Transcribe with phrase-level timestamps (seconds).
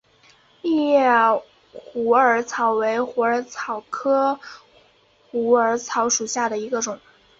[0.63, 1.07] 异叶
[1.71, 4.39] 虎耳草为虎耳草科
[5.29, 6.99] 虎耳草属下的一个种。